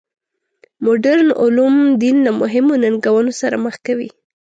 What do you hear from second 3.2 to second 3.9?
سره مخ